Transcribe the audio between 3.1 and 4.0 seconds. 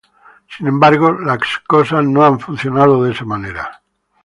esa manera.